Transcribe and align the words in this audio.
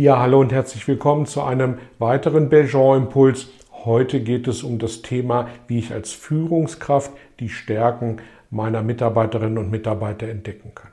Ja, 0.00 0.20
hallo 0.20 0.38
und 0.38 0.52
herzlich 0.52 0.86
willkommen 0.86 1.26
zu 1.26 1.42
einem 1.42 1.78
weiteren 1.98 2.48
Belgian-Impuls. 2.48 3.48
Heute 3.84 4.20
geht 4.20 4.46
es 4.46 4.62
um 4.62 4.78
das 4.78 5.02
Thema, 5.02 5.48
wie 5.66 5.80
ich 5.80 5.92
als 5.92 6.12
Führungskraft 6.12 7.10
die 7.40 7.48
Stärken 7.48 8.18
meiner 8.48 8.84
Mitarbeiterinnen 8.84 9.58
und 9.58 9.72
Mitarbeiter 9.72 10.28
entdecken 10.28 10.70
kann. 10.72 10.92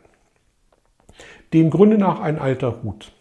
Dem 1.54 1.70
Grunde 1.70 2.00
nach 2.00 2.20
ein 2.20 2.40
alter 2.40 2.82
Hut. 2.82 3.12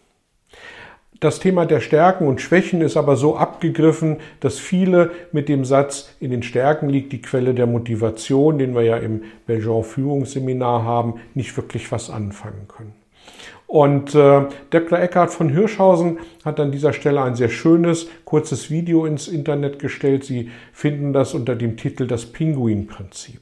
Das 1.19 1.39
Thema 1.39 1.67
der 1.67 1.81
Stärken 1.81 2.27
und 2.27 2.41
Schwächen 2.41 2.81
ist 2.81 2.97
aber 2.97 3.15
so 3.15 3.37
abgegriffen, 3.37 4.17
dass 4.39 4.57
viele 4.57 5.11
mit 5.31 5.49
dem 5.49 5.65
Satz, 5.65 6.15
in 6.19 6.31
den 6.31 6.41
Stärken 6.41 6.89
liegt 6.89 7.13
die 7.13 7.21
Quelle 7.21 7.53
der 7.53 7.67
Motivation, 7.67 8.57
den 8.57 8.73
wir 8.73 8.81
ja 8.81 8.97
im 8.97 9.21
Belgian 9.45 9.83
Führungsseminar 9.83 10.83
haben, 10.83 11.19
nicht 11.35 11.55
wirklich 11.55 11.91
was 11.91 12.09
anfangen 12.09 12.67
können. 12.67 13.04
Und 13.67 14.13
äh, 14.13 14.43
Dr. 14.69 14.99
Eckhard 14.99 15.31
von 15.31 15.49
Hirschhausen 15.49 16.19
hat 16.43 16.59
an 16.59 16.71
dieser 16.71 16.93
Stelle 16.93 17.21
ein 17.21 17.35
sehr 17.35 17.49
schönes, 17.49 18.07
kurzes 18.23 18.69
Video 18.69 19.05
ins 19.05 19.27
Internet 19.27 19.79
gestellt. 19.79 20.23
Sie 20.23 20.51
finden 20.71 21.13
das 21.13 21.33
unter 21.33 21.55
dem 21.55 21.75
Titel 21.75 22.07
Das 22.07 22.27
Pinguin-Prinzip. 22.27 23.41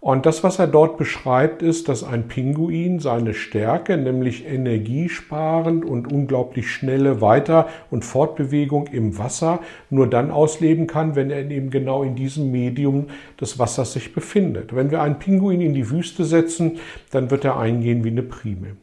Und 0.00 0.24
das, 0.24 0.42
was 0.42 0.58
er 0.58 0.66
dort 0.66 0.96
beschreibt, 0.96 1.60
ist, 1.60 1.90
dass 1.90 2.02
ein 2.02 2.26
Pinguin 2.26 3.00
seine 3.00 3.34
Stärke, 3.34 3.98
nämlich 3.98 4.46
energiesparend 4.46 5.84
und 5.84 6.10
unglaublich 6.10 6.70
schnelle 6.70 7.20
Weiter- 7.20 7.68
und 7.90 8.02
Fortbewegung 8.02 8.86
im 8.86 9.18
Wasser, 9.18 9.60
nur 9.90 10.08
dann 10.08 10.30
ausleben 10.30 10.86
kann, 10.86 11.16
wenn 11.16 11.30
er 11.30 11.50
eben 11.50 11.68
genau 11.68 12.02
in 12.02 12.16
diesem 12.16 12.50
Medium 12.50 13.08
des 13.38 13.58
Wassers 13.58 13.92
sich 13.92 14.14
befindet. 14.14 14.74
Wenn 14.74 14.90
wir 14.90 15.02
einen 15.02 15.18
Pinguin 15.18 15.60
in 15.60 15.74
die 15.74 15.90
Wüste 15.90 16.24
setzen, 16.24 16.78
dann 17.10 17.30
wird 17.30 17.44
er 17.44 17.58
eingehen 17.58 18.02
wie 18.02 18.08
eine 18.08 18.22
Primel. 18.22 18.76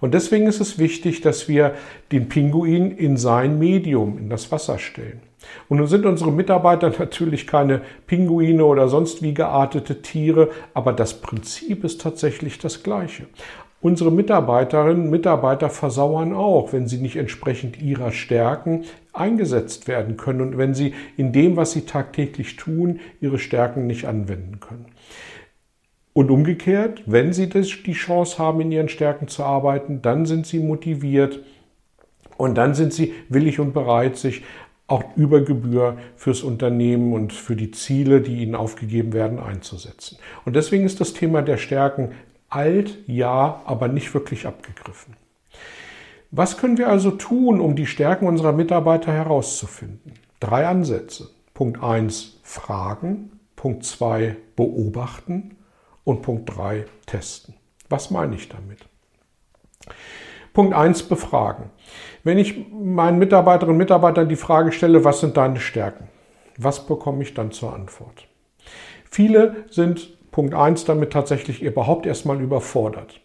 Und 0.00 0.14
deswegen 0.14 0.46
ist 0.46 0.60
es 0.60 0.78
wichtig, 0.78 1.20
dass 1.20 1.48
wir 1.48 1.74
den 2.10 2.28
Pinguin 2.28 2.90
in 2.90 3.16
sein 3.16 3.58
Medium, 3.58 4.18
in 4.18 4.28
das 4.28 4.52
Wasser 4.52 4.78
stellen. 4.78 5.20
Und 5.68 5.78
nun 5.78 5.86
sind 5.86 6.06
unsere 6.06 6.32
Mitarbeiter 6.32 6.92
natürlich 6.98 7.46
keine 7.46 7.82
Pinguine 8.06 8.64
oder 8.64 8.88
sonst 8.88 9.22
wie 9.22 9.34
geartete 9.34 10.02
Tiere, 10.02 10.50
aber 10.74 10.92
das 10.92 11.20
Prinzip 11.20 11.84
ist 11.84 12.00
tatsächlich 12.00 12.58
das 12.58 12.82
gleiche. 12.82 13.24
Unsere 13.80 14.12
Mitarbeiterinnen 14.12 15.06
und 15.06 15.10
Mitarbeiter 15.10 15.68
versauern 15.68 16.34
auch, 16.34 16.72
wenn 16.72 16.86
sie 16.86 16.98
nicht 16.98 17.16
entsprechend 17.16 17.82
ihrer 17.82 18.12
Stärken 18.12 18.84
eingesetzt 19.12 19.88
werden 19.88 20.16
können 20.16 20.40
und 20.40 20.56
wenn 20.56 20.72
sie 20.72 20.94
in 21.16 21.32
dem, 21.32 21.56
was 21.56 21.72
sie 21.72 21.80
tagtäglich 21.80 22.54
tun, 22.54 23.00
ihre 23.20 23.40
Stärken 23.40 23.88
nicht 23.88 24.06
anwenden 24.06 24.60
können. 24.60 24.86
Und 26.14 26.30
umgekehrt, 26.30 27.02
wenn 27.06 27.32
Sie 27.32 27.48
das, 27.48 27.68
die 27.86 27.92
Chance 27.92 28.38
haben, 28.38 28.60
in 28.60 28.72
Ihren 28.72 28.88
Stärken 28.88 29.28
zu 29.28 29.44
arbeiten, 29.44 30.02
dann 30.02 30.26
sind 30.26 30.46
Sie 30.46 30.58
motiviert 30.58 31.40
und 32.36 32.56
dann 32.56 32.74
sind 32.74 32.92
Sie 32.92 33.14
willig 33.28 33.60
und 33.60 33.72
bereit, 33.72 34.16
sich 34.16 34.42
auch 34.88 35.04
über 35.16 35.40
Gebühr 35.40 35.96
fürs 36.16 36.42
Unternehmen 36.42 37.14
und 37.14 37.32
für 37.32 37.56
die 37.56 37.70
Ziele, 37.70 38.20
die 38.20 38.42
Ihnen 38.42 38.54
aufgegeben 38.54 39.14
werden, 39.14 39.38
einzusetzen. 39.38 40.18
Und 40.44 40.54
deswegen 40.54 40.84
ist 40.84 41.00
das 41.00 41.14
Thema 41.14 41.40
der 41.40 41.56
Stärken 41.56 42.12
alt, 42.50 42.98
ja, 43.06 43.62
aber 43.64 43.88
nicht 43.88 44.12
wirklich 44.12 44.46
abgegriffen. 44.46 45.16
Was 46.30 46.58
können 46.58 46.76
wir 46.76 46.88
also 46.88 47.10
tun, 47.12 47.60
um 47.60 47.74
die 47.74 47.86
Stärken 47.86 48.26
unserer 48.26 48.52
Mitarbeiter 48.52 49.12
herauszufinden? 49.12 50.14
Drei 50.40 50.66
Ansätze. 50.66 51.30
Punkt 51.54 51.82
1 51.82 52.40
Fragen, 52.42 53.30
Punkt 53.56 53.84
2 53.84 54.36
Beobachten 54.56 55.56
und 56.04 56.22
Punkt 56.22 56.56
3 56.56 56.84
testen. 57.06 57.54
Was 57.88 58.10
meine 58.10 58.34
ich 58.36 58.48
damit? 58.48 58.78
Punkt 60.52 60.74
1 60.74 61.04
befragen. 61.04 61.70
Wenn 62.24 62.38
ich 62.38 62.68
meinen 62.70 63.18
Mitarbeiterinnen 63.18 63.74
und 63.74 63.78
Mitarbeitern 63.78 64.28
die 64.28 64.36
Frage 64.36 64.72
stelle, 64.72 65.04
was 65.04 65.20
sind 65.20 65.36
deine 65.36 65.60
Stärken? 65.60 66.08
Was 66.58 66.86
bekomme 66.86 67.22
ich 67.22 67.34
dann 67.34 67.52
zur 67.52 67.72
Antwort? 67.74 68.26
Viele 69.10 69.64
sind 69.70 70.18
Punkt 70.30 70.54
1 70.54 70.84
damit 70.84 71.12
tatsächlich 71.12 71.62
überhaupt 71.62 72.06
erstmal 72.06 72.40
überfordert. 72.40 73.20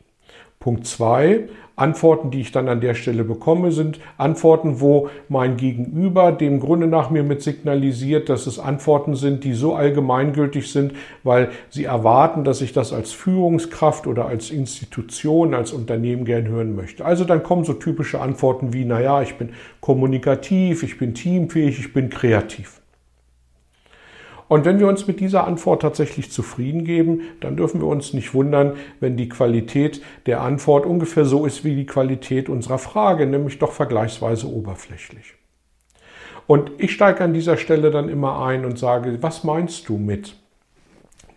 Punkt 0.60 0.88
2, 0.88 1.48
Antworten, 1.78 2.32
die 2.32 2.42
ich 2.42 2.52
dann 2.52 2.68
an 2.70 2.82
der 2.82 2.96
Stelle 2.96 3.24
bekomme, 3.24 3.72
sind 3.72 4.00
Antworten, 4.18 4.82
wo 4.82 5.10
mein 5.30 5.56
Gegenüber 5.56 6.32
dem 6.32 6.60
Grunde 6.60 6.88
nach 6.88 7.12
mir 7.12 7.22
mit 7.22 7.44
signalisiert, 7.44 8.30
dass 8.30 8.48
es 8.48 8.58
Antworten 8.58 9.16
sind, 9.16 9.44
die 9.44 9.54
so 9.54 9.76
allgemeingültig 9.76 10.72
sind, 10.72 10.94
weil 11.24 11.50
sie 11.70 11.84
erwarten, 11.84 12.44
dass 12.44 12.62
ich 12.62 12.74
das 12.74 12.94
als 12.94 13.12
Führungskraft 13.12 14.08
oder 14.08 14.26
als 14.26 14.50
Institution, 14.50 15.54
als 15.54 15.72
Unternehmen 15.72 16.26
gern 16.26 16.48
hören 16.48 16.76
möchte. 16.76 17.06
Also 17.06 17.26
dann 17.26 17.44
kommen 17.44 17.64
so 17.64 17.74
typische 17.74 18.20
Antworten 18.20 18.74
wie, 18.74 18.84
naja, 18.84 19.22
ich 19.22 19.36
bin 19.36 19.50
kommunikativ, 19.80 20.82
ich 20.82 20.98
bin 20.98 21.14
teamfähig, 21.14 21.80
ich 21.80 21.94
bin 21.94 22.10
kreativ. 22.10 22.82
Und 24.48 24.66
wenn 24.66 24.80
wir 24.80 24.88
uns 24.88 25.08
mit 25.08 25.20
dieser 25.20 25.46
Antwort 25.46 25.82
tatsächlich 25.82 26.32
zufrieden 26.32 26.86
geben, 26.86 27.22
dann 27.42 27.58
dürfen 27.58 27.82
wir 27.82 27.88
uns 27.88 28.14
nicht 28.14 28.34
wundern, 28.34 28.78
wenn 29.00 29.18
die 29.18 29.30
Qualität 29.30 30.02
der 30.26 30.42
Antwort 30.42 30.86
ungefähr 30.86 31.26
so 31.26 31.46
ist 31.46 31.64
wie 31.64 31.76
die 31.76 31.86
Qualität 31.86 32.48
unserer 32.48 32.78
Frage, 32.78 33.26
nämlich 33.26 33.60
doch 33.60 33.74
vergleichsweise 33.74 34.48
oberflächlich. 34.48 35.34
Und 36.48 36.72
ich 36.78 36.94
steige 36.94 37.24
an 37.24 37.34
dieser 37.34 37.58
Stelle 37.58 37.92
dann 37.92 38.08
immer 38.08 38.46
ein 38.46 38.64
und 38.64 38.80
sage, 38.80 39.22
was 39.22 39.44
meinst 39.44 39.90
du 39.90 39.98
mit 39.98 40.36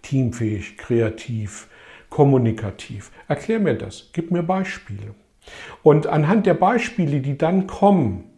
teamfähig, 0.03 0.79
kreativ, 0.79 1.67
kommunikativ? 2.11 3.11
Erklär 3.27 3.59
mir 3.59 3.75
das, 3.75 4.11
gib 4.13 4.31
mir 4.31 4.45
Beispiele. 4.45 5.15
Und 5.83 6.07
anhand 6.07 6.47
der 6.47 6.55
Beispiele, 6.55 7.21
die 7.21 7.37
dann 7.37 7.67
kommen, 7.67 8.30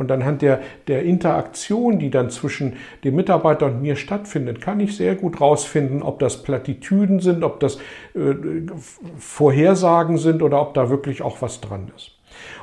und 0.00 0.10
anhand 0.10 0.40
der, 0.42 0.60
der 0.88 1.02
Interaktion, 1.04 1.98
die 1.98 2.10
dann 2.10 2.30
zwischen 2.30 2.76
dem 3.04 3.16
Mitarbeiter 3.16 3.66
und 3.66 3.82
mir 3.82 3.96
stattfindet, 3.96 4.60
kann 4.60 4.80
ich 4.80 4.96
sehr 4.96 5.14
gut 5.14 5.40
rausfinden, 5.40 6.02
ob 6.02 6.18
das 6.18 6.42
Plattitüden 6.42 7.20
sind, 7.20 7.44
ob 7.44 7.60
das 7.60 7.76
äh, 8.14 8.34
Vorhersagen 9.18 10.16
sind 10.16 10.42
oder 10.42 10.60
ob 10.62 10.72
da 10.72 10.88
wirklich 10.88 11.20
auch 11.20 11.42
was 11.42 11.60
dran 11.60 11.92
ist. 11.94 12.12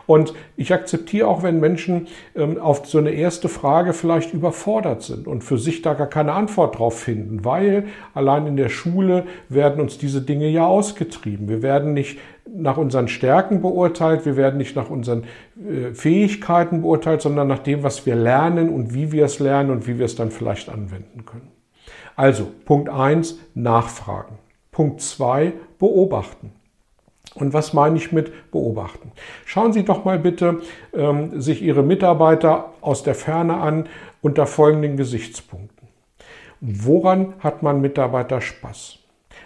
Und 0.07 0.33
ich 0.55 0.73
akzeptiere 0.73 1.27
auch, 1.27 1.43
wenn 1.43 1.59
Menschen 1.59 2.07
ähm, 2.35 2.57
auf 2.57 2.85
so 2.87 2.97
eine 2.97 3.11
erste 3.11 3.49
Frage 3.49 3.93
vielleicht 3.93 4.33
überfordert 4.33 5.03
sind 5.03 5.27
und 5.27 5.43
für 5.43 5.57
sich 5.57 5.81
da 5.81 5.93
gar 5.93 6.07
keine 6.07 6.33
Antwort 6.33 6.79
drauf 6.79 6.97
finden, 6.97 7.45
weil 7.45 7.87
allein 8.13 8.47
in 8.47 8.55
der 8.55 8.69
Schule 8.69 9.25
werden 9.49 9.81
uns 9.81 9.97
diese 9.97 10.21
Dinge 10.21 10.47
ja 10.47 10.65
ausgetrieben. 10.65 11.49
Wir 11.49 11.61
werden 11.61 11.93
nicht 11.93 12.19
nach 12.55 12.77
unseren 12.77 13.07
Stärken 13.07 13.61
beurteilt, 13.61 14.25
wir 14.25 14.37
werden 14.37 14.57
nicht 14.57 14.75
nach 14.75 14.89
unseren 14.89 15.23
äh, 15.55 15.93
Fähigkeiten 15.93 16.81
beurteilt, 16.81 17.21
sondern 17.21 17.47
nach 17.47 17.59
dem, 17.59 17.83
was 17.83 18.05
wir 18.05 18.15
lernen 18.15 18.69
und 18.69 18.93
wie 18.93 19.11
wir 19.11 19.25
es 19.25 19.39
lernen 19.39 19.71
und 19.71 19.87
wie 19.87 19.99
wir 19.99 20.05
es 20.05 20.15
dann 20.15 20.31
vielleicht 20.31 20.69
anwenden 20.69 21.25
können. 21.25 21.51
Also 22.15 22.47
Punkt 22.65 22.89
eins 22.89 23.37
Nachfragen. 23.53 24.39
Punkt 24.71 25.01
zwei 25.01 25.53
Beobachten. 25.79 26.51
Und 27.35 27.53
was 27.53 27.73
meine 27.73 27.97
ich 27.97 28.11
mit 28.11 28.51
beobachten? 28.51 29.11
Schauen 29.45 29.71
Sie 29.71 29.85
doch 29.85 30.05
mal 30.05 30.17
bitte 30.17 30.61
ähm, 30.93 31.39
sich 31.39 31.61
Ihre 31.61 31.83
Mitarbeiter 31.83 32.73
aus 32.81 33.03
der 33.03 33.13
Ferne 33.13 33.57
an 33.57 33.87
unter 34.21 34.47
folgenden 34.47 34.97
Gesichtspunkten. 34.97 35.87
Woran 36.59 37.35
hat 37.39 37.61
mein 37.61 37.81
Mitarbeiter 37.81 38.41
Spaß? 38.41 38.97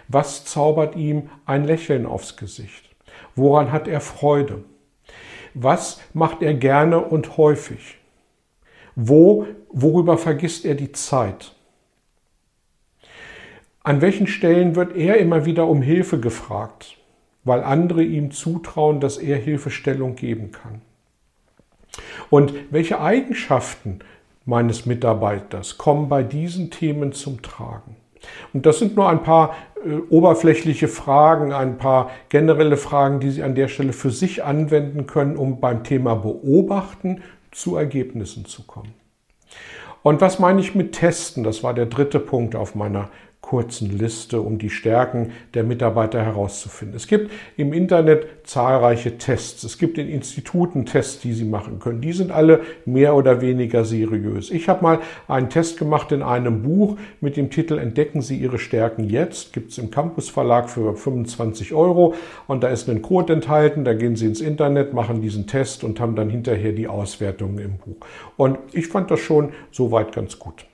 Was 0.08 0.46
zaubert 0.46 0.96
ihm 0.96 1.28
ein 1.44 1.64
Lächeln 1.64 2.06
aufs 2.06 2.36
Gesicht? 2.36 2.91
Woran 3.34 3.72
hat 3.72 3.88
er 3.88 4.00
Freude? 4.00 4.64
Was 5.54 6.00
macht 6.14 6.42
er 6.42 6.54
gerne 6.54 7.00
und 7.00 7.36
häufig? 7.36 7.98
Wo, 8.94 9.46
worüber 9.68 10.18
vergisst 10.18 10.64
er 10.64 10.74
die 10.74 10.92
Zeit? 10.92 11.54
An 13.82 14.00
welchen 14.00 14.26
Stellen 14.26 14.76
wird 14.76 14.96
er 14.96 15.16
immer 15.16 15.44
wieder 15.44 15.66
um 15.66 15.82
Hilfe 15.82 16.20
gefragt? 16.20 16.96
weil 17.44 17.62
andere 17.62 18.02
ihm 18.02 18.30
zutrauen, 18.30 19.00
dass 19.00 19.18
er 19.18 19.36
Hilfestellung 19.36 20.14
geben 20.14 20.52
kann. 20.52 20.82
Und 22.30 22.54
welche 22.70 23.00
Eigenschaften 23.00 24.00
meines 24.44 24.86
Mitarbeiters 24.86 25.78
kommen 25.78 26.08
bei 26.08 26.22
diesen 26.22 26.70
Themen 26.70 27.12
zum 27.12 27.42
Tragen? 27.42 27.96
Und 28.52 28.66
das 28.66 28.78
sind 28.78 28.96
nur 28.96 29.08
ein 29.08 29.22
paar 29.22 29.54
äh, 29.84 29.96
oberflächliche 30.10 30.88
Fragen, 30.88 31.52
ein 31.52 31.78
paar 31.78 32.10
generelle 32.28 32.76
Fragen, 32.76 33.20
die 33.20 33.30
Sie 33.30 33.42
an 33.42 33.54
der 33.54 33.68
Stelle 33.68 33.92
für 33.92 34.10
sich 34.10 34.44
anwenden 34.44 35.06
können, 35.06 35.36
um 35.36 35.60
beim 35.60 35.84
Thema 35.84 36.14
Beobachten 36.14 37.22
zu 37.50 37.76
Ergebnissen 37.76 38.44
zu 38.44 38.64
kommen. 38.64 38.94
Und 40.02 40.20
was 40.20 40.38
meine 40.38 40.60
ich 40.60 40.74
mit 40.74 40.92
Testen? 40.92 41.44
Das 41.44 41.62
war 41.62 41.74
der 41.74 41.86
dritte 41.86 42.18
Punkt 42.18 42.56
auf 42.56 42.74
meiner 42.74 43.08
kurzen 43.42 43.98
Liste, 43.98 44.40
um 44.40 44.56
die 44.56 44.70
Stärken 44.70 45.32
der 45.52 45.64
Mitarbeiter 45.64 46.24
herauszufinden. 46.24 46.96
Es 46.96 47.08
gibt 47.08 47.30
im 47.56 47.72
Internet 47.72 48.26
zahlreiche 48.44 49.18
Tests. 49.18 49.64
Es 49.64 49.76
gibt 49.76 49.98
in 49.98 50.08
Instituten 50.08 50.86
Tests, 50.86 51.20
die 51.20 51.34
Sie 51.34 51.44
machen 51.44 51.80
können. 51.80 52.00
Die 52.00 52.12
sind 52.12 52.30
alle 52.30 52.60
mehr 52.86 53.14
oder 53.14 53.40
weniger 53.42 53.84
seriös. 53.84 54.50
Ich 54.50 54.68
habe 54.68 54.82
mal 54.82 55.00
einen 55.28 55.50
Test 55.50 55.76
gemacht 55.76 56.12
in 56.12 56.22
einem 56.22 56.62
Buch 56.62 56.96
mit 57.20 57.36
dem 57.36 57.50
Titel 57.50 57.78
Entdecken 57.78 58.22
Sie 58.22 58.38
Ihre 58.38 58.58
Stärken 58.58 59.04
jetzt. 59.04 59.52
Gibt 59.52 59.72
es 59.72 59.78
im 59.78 59.90
Campus 59.90 60.30
Verlag 60.30 60.70
für 60.70 60.94
25 60.94 61.74
Euro 61.74 62.14
und 62.46 62.62
da 62.62 62.68
ist 62.68 62.88
ein 62.88 63.02
Code 63.02 63.32
enthalten. 63.32 63.84
Da 63.84 63.92
gehen 63.92 64.16
Sie 64.16 64.26
ins 64.26 64.40
Internet, 64.40 64.94
machen 64.94 65.20
diesen 65.20 65.48
Test 65.48 65.82
und 65.82 66.00
haben 66.00 66.14
dann 66.14 66.30
hinterher 66.30 66.72
die 66.72 66.86
Auswertungen 66.86 67.58
im 67.58 67.76
Buch. 67.76 68.06
Und 68.36 68.58
ich 68.72 68.86
fand 68.86 69.10
das 69.10 69.20
schon 69.20 69.52
soweit 69.72 70.12
ganz 70.12 70.38
gut. 70.38 70.64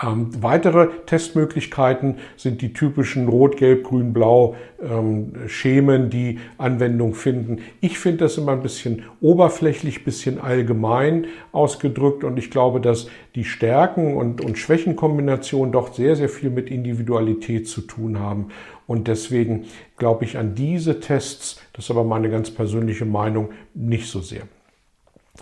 Ähm, 0.00 0.30
weitere 0.40 0.88
Testmöglichkeiten 1.06 2.18
sind 2.36 2.62
die 2.62 2.72
typischen 2.72 3.26
Rot, 3.28 3.56
Gelb, 3.56 3.84
Grün, 3.84 4.12
Blau 4.12 4.54
ähm, 4.80 5.32
Schemen, 5.48 6.08
die 6.08 6.38
Anwendung 6.56 7.14
finden. 7.14 7.62
Ich 7.80 7.98
finde 7.98 8.18
das 8.18 8.38
immer 8.38 8.52
ein 8.52 8.62
bisschen 8.62 9.02
oberflächlich, 9.20 10.04
bisschen 10.04 10.40
allgemein 10.40 11.26
ausgedrückt 11.50 12.22
und 12.22 12.38
ich 12.38 12.50
glaube, 12.52 12.80
dass 12.80 13.08
die 13.34 13.42
Stärken 13.42 14.16
und, 14.16 14.40
und 14.40 14.56
Schwächenkombinationen 14.56 15.72
doch 15.72 15.92
sehr, 15.92 16.14
sehr 16.14 16.28
viel 16.28 16.50
mit 16.50 16.70
Individualität 16.70 17.66
zu 17.66 17.80
tun 17.80 18.20
haben. 18.20 18.48
Und 18.86 19.08
deswegen 19.08 19.64
glaube 19.96 20.24
ich 20.24 20.38
an 20.38 20.54
diese 20.54 21.00
Tests, 21.00 21.60
das 21.72 21.86
ist 21.86 21.90
aber 21.90 22.04
meine 22.04 22.30
ganz 22.30 22.52
persönliche 22.52 23.04
Meinung, 23.04 23.50
nicht 23.74 24.08
so 24.08 24.20
sehr. 24.20 24.42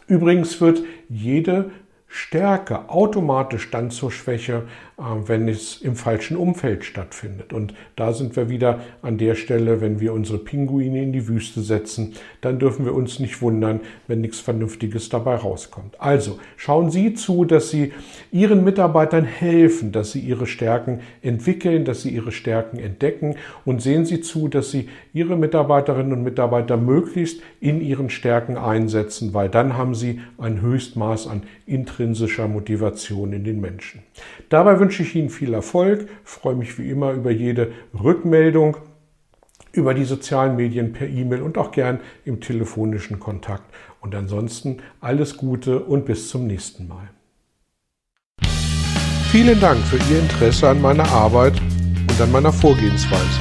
Übrigens 0.09 0.61
wird 0.61 0.83
jede 1.09 1.71
Stärke 2.09 2.89
automatisch 2.89 3.71
dann 3.71 3.91
zur 3.91 4.11
Schwäche, 4.11 4.67
wenn 4.97 5.49
es 5.49 5.81
im 5.83 5.95
falschen 5.95 6.37
Umfeld 6.37 6.85
stattfindet. 6.85 7.53
Und 7.53 7.75
da 7.97 8.13
sind 8.13 8.35
wir 8.35 8.49
wieder 8.49 8.81
an 9.03 9.19
der 9.19 9.35
Stelle, 9.35 9.81
wenn 9.81 10.01
wir 10.01 10.13
unsere 10.13 10.39
Pinguine 10.39 11.03
in 11.03 11.13
die 11.13 11.29
Wüste 11.29 11.61
setzen, 11.61 12.15
dann 12.41 12.59
dürfen 12.59 12.85
wir 12.85 12.95
uns 12.95 13.19
nicht 13.19 13.43
wundern, 13.43 13.81
wenn 14.07 14.23
nichts 14.23 14.41
Vernünftiges 14.41 15.09
dabei 15.09 15.37
rauskommt. 15.37 16.01
Also 16.01 16.39
schauen 16.57 16.91
Sie 16.91 17.15
zu, 17.15 17.45
dass 17.45 17.71
Sie 17.71 17.93
Ihren 18.33 18.65
Mitarbeitern 18.65 19.25
helfen, 19.25 19.93
dass 19.93 20.13
sie 20.13 20.21
ihre 20.21 20.47
Stärken 20.47 21.01
entwickeln, 21.23 21.85
dass 21.85 22.03
sie 22.03 22.11
ihre 22.11 22.33
Stärken 22.33 22.79
entdecken 22.79 23.37
und 23.65 23.83
sehen 23.83 24.05
Sie 24.05 24.21
zu, 24.21 24.49
dass 24.49 24.71
Sie 24.71 24.89
Ihre 25.13 25.37
Mitarbeiterinnen 25.37 26.13
und 26.13 26.23
Mitarbeiter 26.23 26.77
möglichst 26.77 27.41
in 27.61 27.81
ihren 27.81 28.11
Stärken 28.11 28.57
einsetzen, 28.57 29.33
weil 29.35 29.49
dann 29.49 29.77
haben 29.77 29.95
Sie 29.95 30.21
ein 30.39 30.61
Höchstmaß 30.61 31.27
an 31.27 31.43
intrinsischer 31.67 32.49
Motivation 32.49 33.33
in 33.33 33.45
den 33.45 33.61
Menschen. 33.61 34.03
Dabei 34.49 34.79
wünsche 34.87 35.03
ich 35.03 35.17
Ihnen 35.17 35.31
viel 35.31 35.53
Erfolg, 35.53 36.09
freue 36.23 36.55
mich 36.55 36.79
wie 36.79 36.89
immer 36.89 37.11
über 37.11 37.33
jede 37.33 37.73
Rückmeldung 37.93 38.77
über 39.73 39.95
die 39.95 40.05
sozialen 40.05 40.55
Medien 40.55 40.93
per 40.93 41.09
E-Mail 41.09 41.43
und 41.43 41.59
auch 41.59 41.73
gern 41.73 41.99
im 42.25 42.41
telefonischen 42.41 43.19
Kontakt. 43.19 43.65
Und 44.01 44.15
ansonsten 44.15 44.77
alles 45.01 45.37
Gute 45.37 45.81
und 45.81 46.07
bis 46.07 46.29
zum 46.29 46.47
nächsten 46.47 46.87
Mal. 46.87 47.11
Vielen 49.33 49.59
Dank 49.59 49.81
für 49.87 49.97
Ihr 50.09 50.21
Interesse 50.21 50.69
an 50.69 50.81
meiner 50.81 51.09
Arbeit 51.11 51.61
und 52.09 52.21
an 52.21 52.31
meiner 52.31 52.53
Vorgehensweise. 52.53 53.41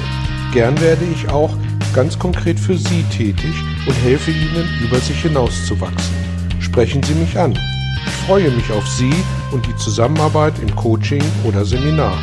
Gern 0.52 0.82
werde 0.82 1.06
ich 1.14 1.30
auch 1.30 1.56
ganz 1.94 2.18
konkret 2.18 2.60
für 2.60 2.76
Sie 2.76 3.04
tätig 3.04 3.54
und 3.86 3.94
helfe 3.94 4.32
Ihnen, 4.32 4.68
über 4.84 4.98
sich 4.98 5.22
hinauszuwachsen. 5.22 6.16
Sprechen 6.60 7.04
Sie 7.04 7.14
mich 7.14 7.38
an. 7.38 7.54
Ich 7.54 8.14
freue 8.26 8.50
mich 8.50 8.72
auf 8.72 8.86
Sie 8.88 9.14
und 9.52 9.66
die 9.66 9.76
Zusammenarbeit 9.76 10.60
im 10.60 10.76
Coaching 10.76 11.24
oder 11.44 11.66
Seminar. 11.66 12.18